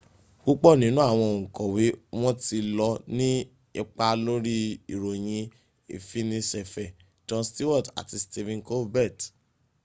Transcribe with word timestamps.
púpọ̀ 0.43 0.73
nínú 0.81 0.99
àwọn 1.11 1.29
oǹkọ̀wé 1.39 1.85
wọn 2.19 2.35
ti 2.43 2.57
lọ 2.77 2.89
ní 3.17 3.29
ipa 3.81 4.07
lórí 4.25 4.55
ìròyìn 4.93 5.51
ìfiniṣẹ̀fẹ̀ 5.95 6.93
jon 7.27 7.43
stewart 7.49 7.87
àti 7.99 8.15
stephen 8.25 8.59
colbert 8.67 9.17